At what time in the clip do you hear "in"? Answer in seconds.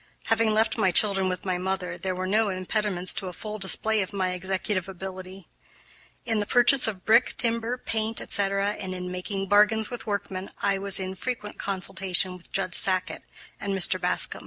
6.25-6.39, 8.95-9.11, 10.99-11.13